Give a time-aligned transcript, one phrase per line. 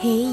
[0.00, 0.26] Hey,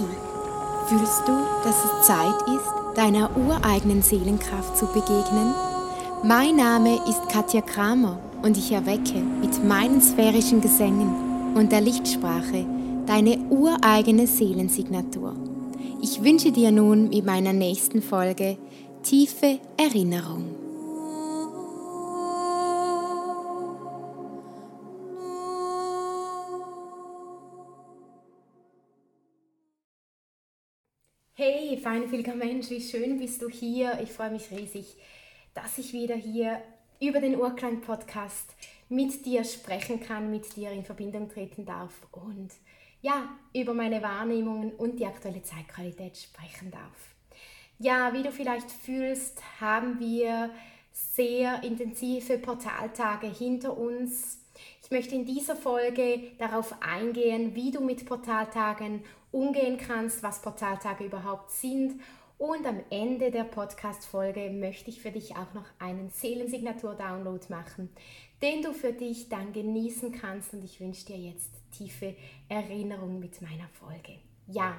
[0.88, 5.54] fühlst du, dass es Zeit ist, deiner ureigenen Seelenkraft zu begegnen?
[6.24, 12.66] Mein Name ist Katja Kramer und ich erwecke mit meinen sphärischen Gesängen und der Lichtsprache
[13.06, 15.36] deine ureigene Seelensignatur.
[16.02, 18.58] Ich wünsche dir nun mit meiner nächsten Folge
[19.04, 20.61] tiefe Erinnerung.
[31.92, 34.00] Hey, feinfühliger Mensch, wie schön bist du hier.
[34.02, 34.96] Ich freue mich riesig,
[35.54, 36.62] dass ich wieder hier
[37.02, 38.56] über den Urklang-Podcast
[38.88, 42.52] mit dir sprechen kann, mit dir in Verbindung treten darf und
[43.02, 47.16] ja, über meine Wahrnehmungen und die aktuelle Zeitqualität sprechen darf.
[47.78, 50.50] Ja, wie du vielleicht fühlst, haben wir
[50.94, 54.40] sehr intensive Portaltage hinter uns.
[54.82, 61.06] Ich möchte in dieser Folge darauf eingehen, wie du mit Portaltagen umgehen kannst, was Portaltage
[61.06, 62.00] überhaupt sind.
[62.38, 67.90] Und am Ende der Podcast-Folge möchte ich für dich auch noch einen Seelensignatur-Download machen,
[68.42, 70.54] den du für dich dann genießen kannst.
[70.54, 72.16] Und ich wünsche dir jetzt tiefe
[72.50, 74.20] Erinnerung mit meiner Folge.
[74.48, 74.76] Ja,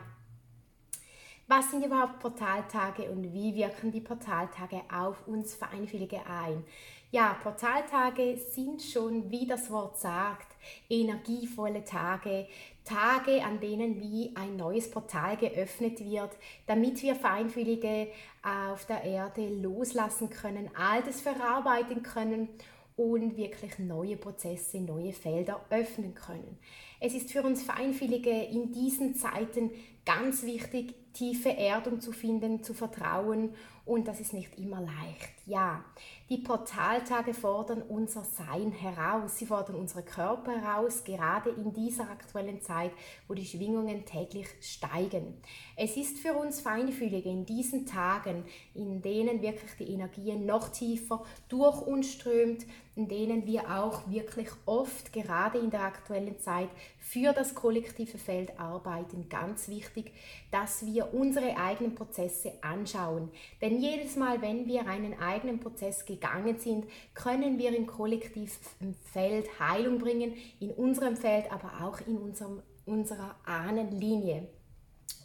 [1.49, 6.65] was sind überhaupt Portaltage und wie wirken die Portaltage auf uns Feinfühlige ein?
[7.11, 10.52] Ja, Portaltage sind schon, wie das Wort sagt,
[10.89, 12.47] energievolle Tage,
[12.85, 18.09] Tage, an denen wie ein neues Portal geöffnet wird, damit wir Feinfühlige
[18.43, 22.49] auf der Erde loslassen können, Altes verarbeiten können
[22.97, 26.59] und wirklich neue Prozesse, neue Felder öffnen können.
[27.05, 29.73] Es ist für uns Feinfühlige in diesen Zeiten
[30.05, 35.33] ganz wichtig, tiefe Erdung zu finden, zu vertrauen und das ist nicht immer leicht.
[35.45, 35.85] Ja,
[36.31, 42.61] die Portaltage fordern unser Sein heraus, sie fordern unsere Körper heraus, gerade in dieser aktuellen
[42.63, 42.93] Zeit,
[43.27, 45.35] wo die Schwingungen täglich steigen.
[45.77, 48.45] Es ist für uns Feinfühlige in diesen Tagen,
[48.75, 54.49] in denen wirklich die Energie noch tiefer durch uns strömt, in denen wir auch wirklich
[54.67, 59.29] oft, gerade in der aktuellen Zeit, für das kollektive Feld arbeiten.
[59.31, 60.13] Ganz wichtig,
[60.51, 63.31] dass wir unsere eigenen Prozesse anschauen.
[63.63, 69.49] Denn jedes Mal, wenn wir einen eigenen Prozess gegangen sind, können wir im kollektiven Feld
[69.59, 74.49] Heilung bringen, in unserem Feld, aber auch in unserem, unserer Ahnenlinie.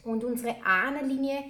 [0.04, 1.44] Und unsere Ahnenlinie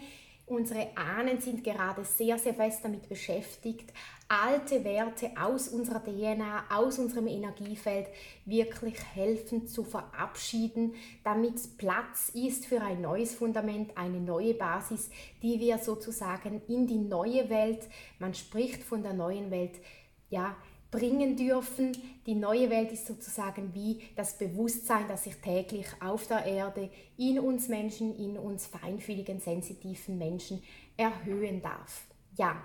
[0.47, 3.91] Unsere Ahnen sind gerade sehr, sehr fest damit beschäftigt,
[4.29, 8.07] alte Werte aus unserer DNA, aus unserem Energiefeld
[8.45, 10.93] wirklich helfen zu verabschieden,
[11.25, 15.09] damit Platz ist für ein neues Fundament, eine neue Basis,
[15.43, 17.85] die wir sozusagen in die neue Welt,
[18.17, 19.81] man spricht von der neuen Welt,
[20.29, 20.55] ja,
[20.91, 21.91] bringen dürfen.
[22.25, 27.39] Die neue Welt ist sozusagen wie das Bewusstsein, das sich täglich auf der Erde in
[27.39, 30.61] uns Menschen, in uns feinfühligen, sensitiven Menschen
[30.95, 32.05] erhöhen darf.
[32.37, 32.63] Ja,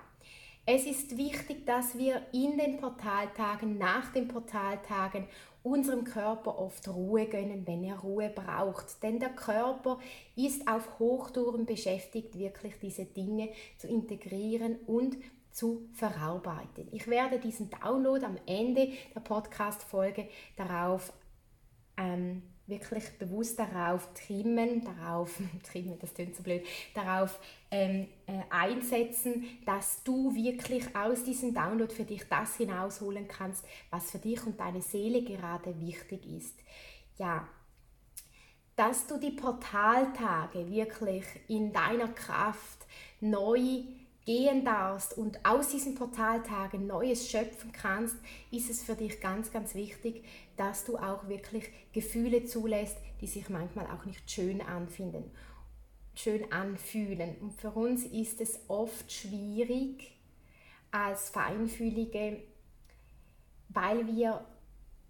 [0.65, 5.27] es ist wichtig, dass wir in den Portaltagen, nach den Portaltagen
[5.65, 9.03] unserem Körper oft Ruhe gönnen, wenn er Ruhe braucht.
[9.03, 9.99] Denn der Körper
[10.37, 15.17] ist auf Hochtouren beschäftigt, wirklich diese Dinge zu integrieren und
[15.53, 16.89] zu verarbeiten.
[16.93, 21.13] Ich werde diesen Download am Ende der Podcast-Folge darauf
[21.97, 26.65] ähm, wirklich bewusst darauf trimmen, darauf, trimmen, das klingt so blöd,
[26.95, 27.39] darauf
[27.71, 34.11] ähm, äh, einsetzen, dass du wirklich aus diesem Download für dich das hinausholen kannst, was
[34.11, 36.59] für dich und deine Seele gerade wichtig ist.
[37.19, 37.47] Ja,
[38.77, 42.87] dass du die Portaltage wirklich in deiner Kraft
[43.21, 43.83] neu
[44.25, 48.17] gehen darfst und aus diesen Portaltagen Neues schöpfen kannst,
[48.51, 50.25] ist es für dich ganz, ganz wichtig,
[50.57, 55.31] dass du auch wirklich Gefühle zulässt, die sich manchmal auch nicht schön anfinden,
[56.15, 57.37] schön anfühlen.
[57.41, 60.13] Und für uns ist es oft schwierig
[60.91, 62.43] als Feinfühlige,
[63.71, 64.45] weil wir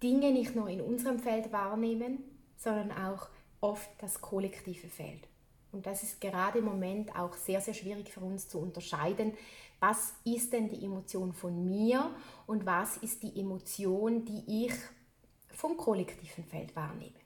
[0.02, 2.18] Dinge nicht nur in unserem Feld wahrnehmen,
[2.56, 3.28] sondern auch
[3.60, 5.28] oft das kollektive Feld.
[5.72, 9.32] Und das ist gerade im Moment auch sehr, sehr schwierig für uns zu unterscheiden,
[9.80, 12.14] was ist denn die Emotion von mir
[12.46, 14.74] und was ist die Emotion, die ich
[15.48, 17.16] vom kollektiven Feld wahrnehme.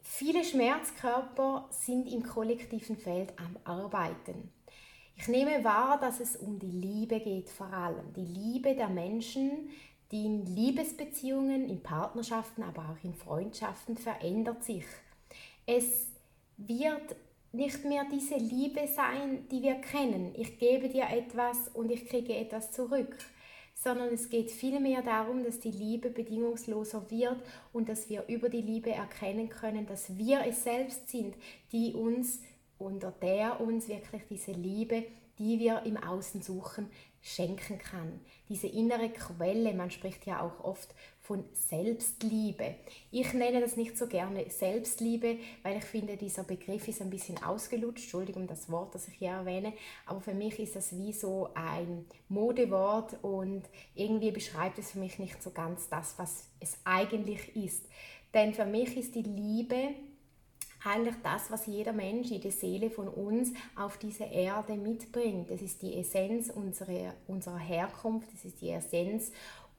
[0.00, 4.52] Viele Schmerzkörper sind im kollektiven Feld am Arbeiten.
[5.16, 8.12] Ich nehme wahr, dass es um die Liebe geht vor allem.
[8.14, 9.70] Die Liebe der Menschen,
[10.10, 14.84] die in Liebesbeziehungen, in Partnerschaften, aber auch in Freundschaften verändert sich.
[15.66, 16.06] Es
[16.66, 17.16] wird
[17.52, 20.34] nicht mehr diese Liebe sein, die wir kennen.
[20.36, 23.16] Ich gebe dir etwas und ich kriege etwas zurück,
[23.74, 27.42] sondern es geht vielmehr darum, dass die Liebe bedingungsloser wird
[27.72, 31.34] und dass wir über die Liebe erkennen können, dass wir es selbst sind,
[31.72, 32.40] die uns,
[32.78, 35.04] unter der uns wirklich diese Liebe,
[35.38, 36.88] die wir im Außen suchen,
[37.22, 38.20] schenken kann.
[38.48, 40.94] Diese innere Quelle, man spricht ja auch oft
[41.30, 42.74] von Selbstliebe.
[43.12, 47.40] Ich nenne das nicht so gerne Selbstliebe, weil ich finde, dieser Begriff ist ein bisschen
[47.40, 48.02] ausgelutscht.
[48.02, 49.72] Entschuldigung das Wort, das ich hier erwähne.
[50.06, 53.62] Aber für mich ist das wie so ein Modewort und
[53.94, 57.84] irgendwie beschreibt es für mich nicht so ganz das, was es eigentlich ist.
[58.34, 59.94] Denn für mich ist die Liebe
[60.84, 65.50] eigentlich das, was jeder Mensch, jede Seele von uns auf diese Erde mitbringt.
[65.50, 69.30] Das ist die Essenz unserer, unserer Herkunft, das ist die Essenz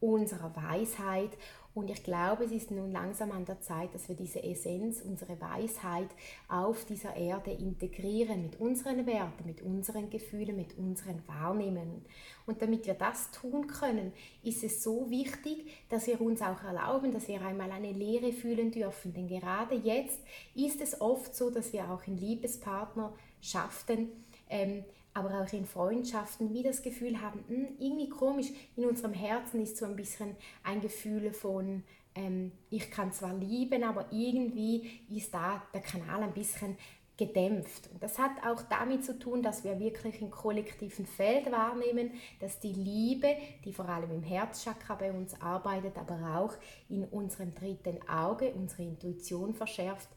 [0.02, 1.32] unserer Weisheit.
[1.74, 5.40] Und ich glaube, es ist nun langsam an der Zeit, dass wir diese Essenz, unsere
[5.40, 6.10] Weisheit
[6.50, 12.04] auf dieser Erde integrieren mit unseren Werten, mit unseren Gefühlen, mit unseren Wahrnehmungen.
[12.46, 14.12] Und damit wir das tun können,
[14.44, 18.72] ist es so wichtig, dass wir uns auch erlauben, dass wir einmal eine Lehre fühlen
[18.72, 19.14] dürfen.
[19.14, 20.20] Denn gerade jetzt
[20.56, 24.10] ist es oft so, dass wir auch in Liebespartnerschaften
[24.50, 24.84] ähm,
[25.14, 29.78] aber auch in Freundschaften wie das Gefühl haben, hm, irgendwie komisch, in unserem Herzen ist
[29.78, 31.84] so ein bisschen ein Gefühl von,
[32.16, 36.78] ähm, ich kann zwar lieben, aber irgendwie ist da der Kanal ein bisschen
[37.18, 37.88] gedämpft.
[37.94, 42.60] Und das hat auch damit zu tun, dass wir wirklich im kollektiven Feld wahrnehmen, dass
[42.60, 46.54] die Liebe, die vor allem im Herzchakra bei uns arbeitet, aber auch
[46.90, 50.10] in unserem dritten Auge unsere Intuition verschärft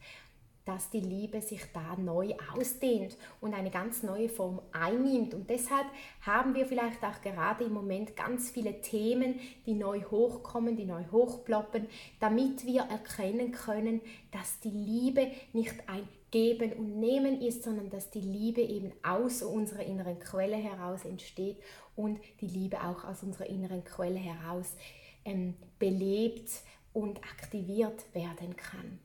[0.65, 5.33] dass die Liebe sich da neu ausdehnt und eine ganz neue Form einnimmt.
[5.35, 5.85] Und deshalb
[6.21, 11.03] haben wir vielleicht auch gerade im Moment ganz viele Themen, die neu hochkommen, die neu
[11.11, 11.87] hochploppen,
[12.19, 14.01] damit wir erkennen können,
[14.31, 19.41] dass die Liebe nicht ein Geben und Nehmen ist, sondern dass die Liebe eben aus
[19.41, 21.57] unserer inneren Quelle heraus entsteht
[21.95, 24.75] und die Liebe auch aus unserer inneren Quelle heraus
[25.23, 26.49] ähm, belebt
[26.91, 28.99] und aktiviert werden kann.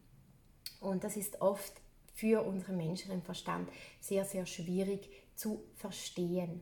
[0.81, 1.73] Und das ist oft
[2.15, 3.69] für unseren menschlichen Verstand
[4.01, 6.61] sehr, sehr schwierig zu verstehen.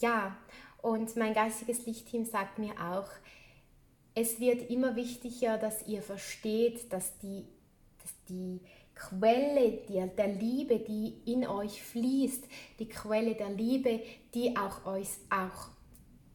[0.00, 0.36] Ja,
[0.82, 3.08] und mein geistiges Lichtteam sagt mir auch,
[4.14, 7.44] es wird immer wichtiger, dass ihr versteht, dass die,
[8.02, 8.60] dass die
[8.94, 12.44] Quelle der, der Liebe, die in euch fließt,
[12.78, 14.00] die Quelle der Liebe,
[14.34, 15.70] die auch euch auch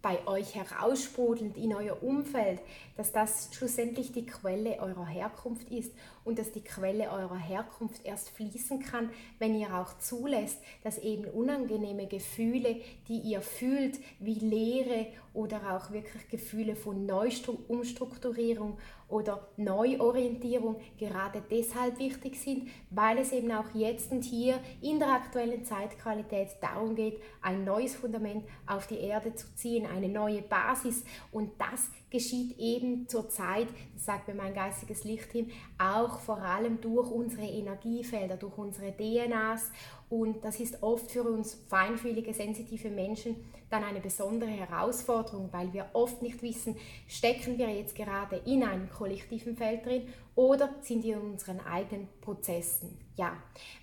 [0.02, 2.62] bei euch heraussprudelnd in euer Umfeld,
[2.96, 5.92] dass das schlussendlich die Quelle eurer Herkunft ist
[6.26, 11.26] und dass die Quelle eurer Herkunft erst fließen kann, wenn ihr auch zulässt, dass eben
[11.26, 18.78] unangenehme Gefühle, die ihr fühlt, wie Leere oder auch wirklich Gefühle von Neuumstrukturierung
[19.08, 25.10] oder Neuorientierung gerade deshalb wichtig sind, weil es eben auch jetzt und hier in der
[25.10, 31.04] aktuellen Zeitqualität darum geht, ein neues Fundament auf die Erde zu ziehen, eine neue Basis.
[31.32, 36.80] Und das geschieht eben zur Zeit, das sagt mir mein geistiges Lichtteam, auch vor allem
[36.80, 39.70] durch unsere Energiefelder, durch unsere DNAs
[40.08, 43.36] und das ist oft für uns feinfühlige, sensitive Menschen
[43.70, 46.78] dann eine besondere Herausforderung, weil wir oft nicht wissen,
[47.08, 50.04] stecken wir jetzt gerade in einem kollektiven Feld drin
[50.36, 52.98] oder sind wir in unseren eigenen Prozessen.
[53.18, 53.36] Ja,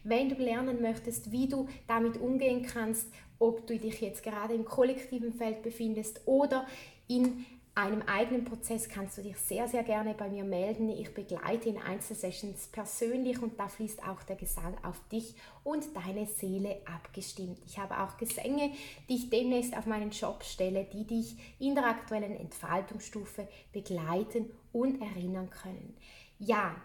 [0.05, 3.08] wenn du lernen möchtest, wie du damit umgehen kannst,
[3.38, 6.67] ob du dich jetzt gerade im kollektiven Feld befindest oder
[7.08, 7.44] in
[7.75, 10.91] einem eigenen Prozess kannst du dich sehr, sehr gerne bei mir melden.
[10.91, 15.35] Ich begleite in Einzelsessions persönlich und da fließt auch der Gesang auf dich
[15.65, 17.58] und deine Seele abgestimmt.
[17.67, 18.73] Ich habe auch Gesänge,
[19.08, 25.01] die ich demnächst auf meinen Job stelle, die dich in der aktuellen Entfaltungsstufe begleiten und
[25.01, 25.96] erinnern können.
[26.39, 26.77] Ja,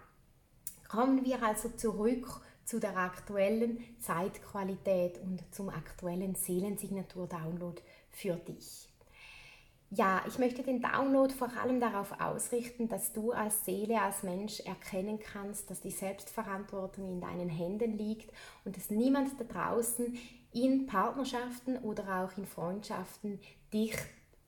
[0.88, 8.87] kommen wir also zurück zu der aktuellen Zeitqualität und zum aktuellen Seelensignatur-Download für dich.
[9.90, 14.60] Ja, ich möchte den Download vor allem darauf ausrichten, dass du als Seele, als Mensch
[14.60, 18.30] erkennen kannst, dass die Selbstverantwortung in deinen Händen liegt
[18.66, 20.18] und dass niemand da draußen
[20.52, 23.40] in Partnerschaften oder auch in Freundschaften
[23.72, 23.96] dich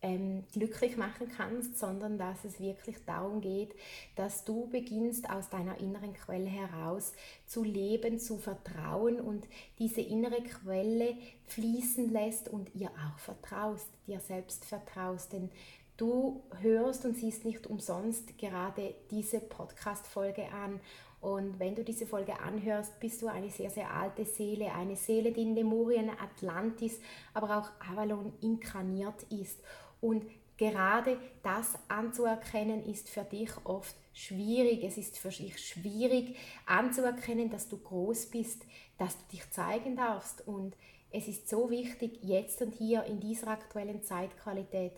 [0.02, 3.75] ähm, glücklich machen kannst, sondern dass es wirklich darum geht,
[4.16, 7.12] dass du beginnst aus deiner inneren Quelle heraus
[7.47, 9.47] zu leben, zu vertrauen und
[9.78, 11.16] diese innere Quelle
[11.47, 15.50] fließen lässt und ihr auch vertraust, dir selbst vertraust, denn
[15.97, 20.80] du hörst und siehst nicht umsonst gerade diese Podcast-Folge an
[21.21, 25.33] und wenn du diese Folge anhörst, bist du eine sehr, sehr alte Seele, eine Seele,
[25.33, 26.99] die in Lemurien, Atlantis,
[27.35, 29.61] aber auch Avalon inkarniert ist.
[30.00, 30.25] Und
[30.57, 34.85] gerade das anzuerkennen ist für dich oft schwierig.
[34.85, 38.64] Es ist für dich schwierig anzuerkennen, dass du groß bist,
[38.99, 40.47] dass du dich zeigen darfst.
[40.47, 40.76] Und
[41.11, 44.92] es ist so wichtig, jetzt und hier in dieser aktuellen Zeitqualität,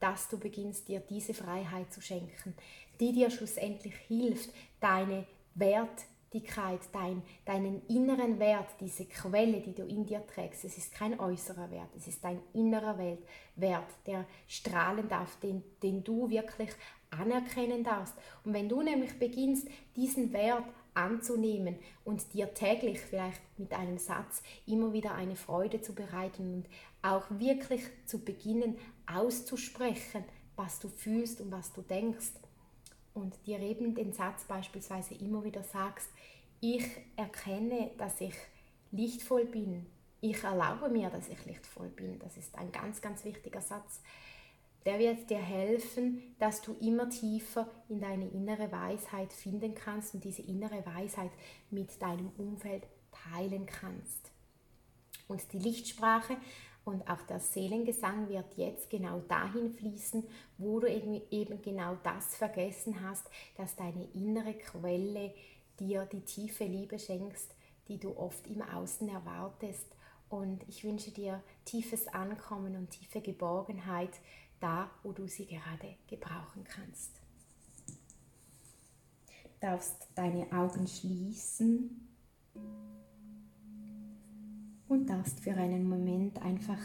[0.00, 2.54] dass du beginnst, dir diese Freiheit zu schenken,
[3.00, 4.50] die dir schlussendlich hilft,
[4.80, 5.26] deine
[6.30, 11.18] Wertigkeit, dein, deinen inneren Wert, diese Quelle, die du in dir trägst, es ist kein
[11.18, 13.22] äußerer Wert, es ist dein innerer Wert,
[13.56, 16.70] Wert der strahlen darf, den, den du wirklich
[17.10, 18.14] anerkennen darfst.
[18.44, 24.42] Und wenn du nämlich beginnst, diesen Wert anzunehmen und dir täglich vielleicht mit einem Satz
[24.66, 26.66] immer wieder eine Freude zu bereiten und
[27.00, 30.24] auch wirklich zu beginnen auszusprechen,
[30.56, 32.32] was du fühlst und was du denkst
[33.18, 36.08] und dir eben den Satz beispielsweise immer wieder sagst,
[36.60, 38.34] ich erkenne, dass ich
[38.90, 39.86] lichtvoll bin,
[40.20, 42.18] ich erlaube mir, dass ich lichtvoll bin.
[42.18, 44.00] Das ist ein ganz, ganz wichtiger Satz
[44.88, 50.24] der wird dir helfen, dass du immer tiefer in deine innere Weisheit finden kannst und
[50.24, 51.30] diese innere Weisheit
[51.70, 54.30] mit deinem Umfeld teilen kannst.
[55.26, 56.38] Und die Lichtsprache
[56.88, 60.24] und auch der Seelengesang wird jetzt genau dahin fließen,
[60.56, 63.26] wo du eben genau das vergessen hast,
[63.56, 65.34] dass deine innere Quelle
[65.78, 67.54] dir die tiefe Liebe schenkst,
[67.88, 69.86] die du oft im Außen erwartest.
[70.30, 74.20] Und ich wünsche dir tiefes Ankommen und tiefe Geborgenheit,
[74.58, 77.12] da, wo du sie gerade gebrauchen kannst.
[79.44, 82.08] Du darfst deine Augen schließen
[84.88, 86.80] und darfst für einen Moment einfach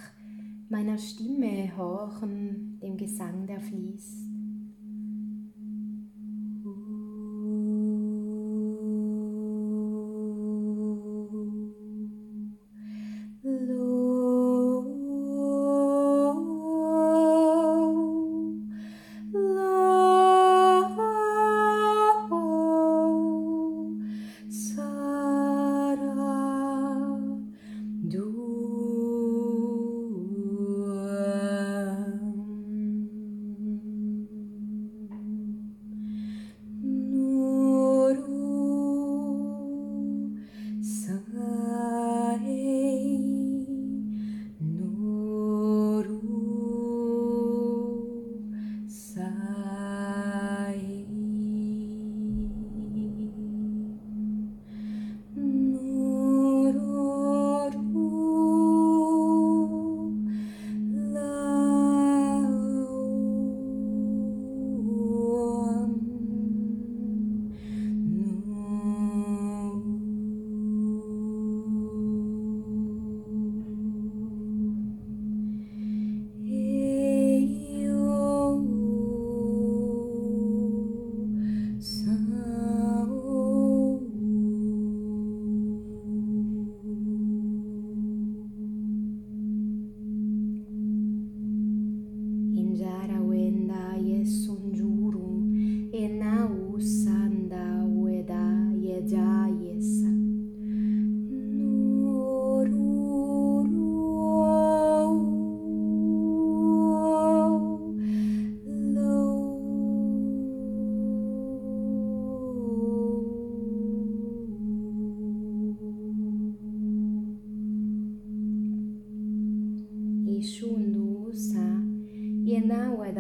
[0.69, 4.32] meiner Stimme horchen, dem Gesang, der fließt.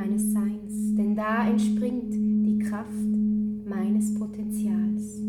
[0.00, 2.88] meines Seins, denn da entspringt die Kraft
[3.66, 5.19] meines Potenzials.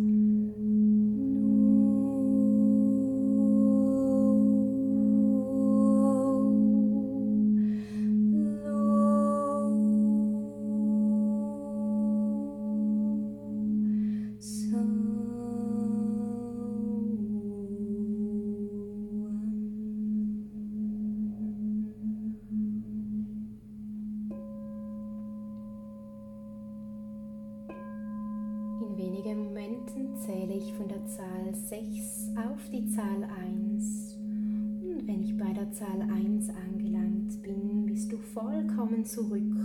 [35.71, 39.55] Zahl 1 angelangt bin, bist du vollkommen zurück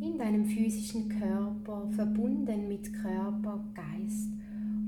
[0.00, 4.32] in deinem physischen Körper, verbunden mit Körper, Geist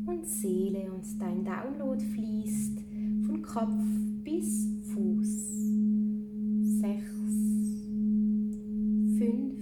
[0.04, 2.80] und Seele und dein Download fließt
[3.26, 3.82] von Kopf
[4.24, 5.54] bis Fuß.
[6.80, 7.02] 6,
[9.18, 9.54] 5,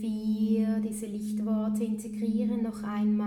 [0.00, 3.19] 4, diese Lichtworte integrieren noch einmal.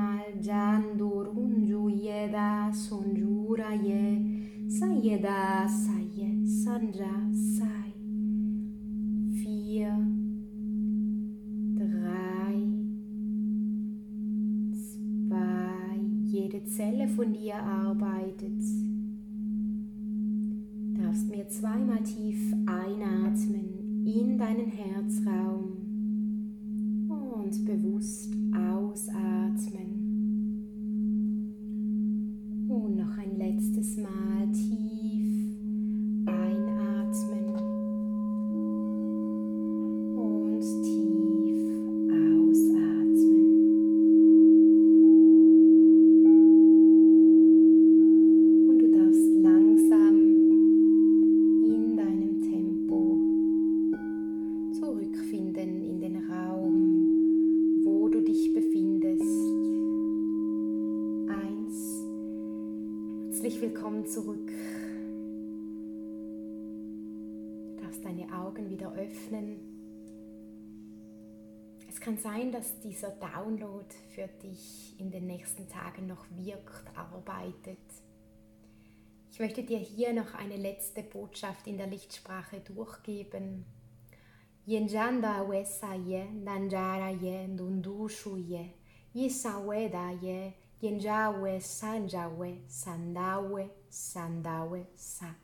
[5.24, 7.94] Sayeda Saye Sanja Sai.
[9.42, 9.98] Vier,
[11.78, 12.56] drei,
[14.74, 16.02] zwei.
[16.26, 18.62] Jede Zelle von dir arbeitet.
[20.98, 25.78] Darfst mir zweimal tief einatmen in deinen Herzraum
[27.08, 29.23] und bewusst ausatmen.
[73.84, 77.78] Download für dich in den nächsten Tagen noch wirkt, arbeitet.
[79.32, 83.66] Ich möchte dir hier noch eine letzte Botschaft in der Lichtsprache durchgeben.
[92.68, 95.36] Sandawe, sandawe, sa.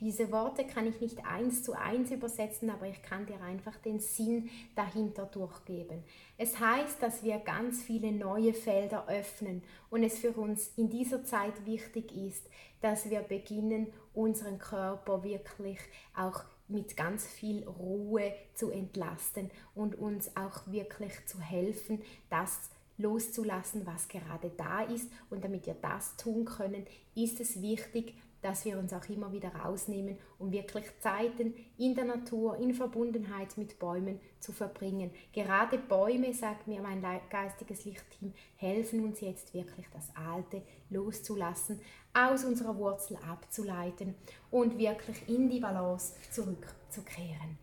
[0.00, 4.00] Diese Worte kann ich nicht eins zu eins übersetzen, aber ich kann dir einfach den
[4.00, 6.02] Sinn dahinter durchgeben.
[6.38, 11.22] Es heißt, dass wir ganz viele neue Felder öffnen und es für uns in dieser
[11.24, 12.48] Zeit wichtig ist,
[12.80, 15.78] dass wir beginnen, unseren Körper wirklich
[16.16, 23.86] auch mit ganz viel Ruhe zu entlasten und uns auch wirklich zu helfen, das loszulassen,
[23.86, 25.10] was gerade da ist.
[25.30, 29.54] Und damit wir das tun können, ist es wichtig, dass wir uns auch immer wieder
[29.54, 35.10] rausnehmen, um wirklich Zeiten in der Natur, in Verbundenheit mit Bäumen zu verbringen.
[35.32, 41.80] Gerade Bäume, sagt mir mein geistiges Lichtteam, helfen uns jetzt wirklich das Alte loszulassen,
[42.12, 44.14] aus unserer Wurzel abzuleiten
[44.50, 47.58] und wirklich in die Balance zurückzukehren.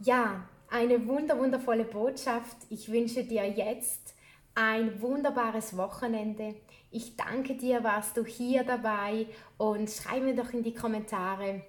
[0.00, 2.56] Ja, eine wunder wundervolle Botschaft.
[2.70, 4.15] Ich wünsche dir jetzt
[4.56, 6.56] ein wunderbares Wochenende.
[6.90, 9.26] Ich danke dir, warst du hier dabei
[9.58, 11.62] und schreib mir doch in die Kommentare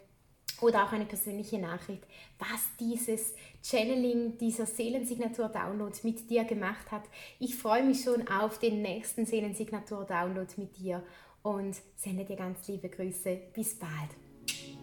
[0.61, 2.03] oder auch eine persönliche Nachricht,
[2.39, 7.03] was dieses Channeling, dieser Seelensignatur-Download mit dir gemacht hat.
[7.39, 11.03] Ich freue mich schon auf den nächsten Seelensignatur-Download mit dir
[11.43, 13.37] und sende dir ganz liebe Grüße.
[13.53, 14.26] Bis bald.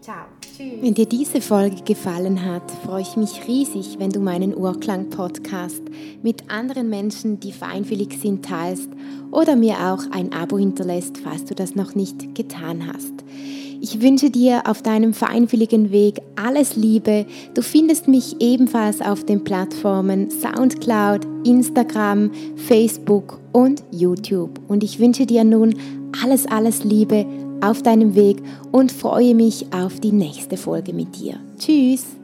[0.00, 0.26] Ciao.
[0.40, 0.82] Tschüss.
[0.82, 5.82] Wenn dir diese Folge gefallen hat, freue ich mich riesig, wenn du meinen Urklang-Podcast
[6.22, 8.90] mit anderen Menschen, die feinfühlig sind, teilst
[9.30, 13.14] oder mir auch ein Abo hinterlässt, falls du das noch nicht getan hast.
[13.80, 17.26] Ich wünsche dir auf deinem feinfühligen Weg alles Liebe.
[17.54, 24.60] Du findest mich ebenfalls auf den Plattformen SoundCloud, Instagram, Facebook und YouTube.
[24.68, 25.74] Und ich wünsche dir nun
[26.22, 27.26] alles, alles Liebe
[27.60, 28.38] auf deinem Weg
[28.72, 31.38] und freue mich auf die nächste Folge mit dir.
[31.58, 32.23] Tschüss!